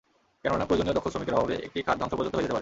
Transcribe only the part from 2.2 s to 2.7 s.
হয়ে যেতে পারে।